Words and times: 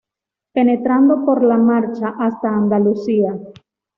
Penetrando 0.55 1.23
por 1.25 1.43
la 1.43 1.57
Mancha 1.57 2.15
hasta 2.19 2.49
Andalucía. 2.49 3.37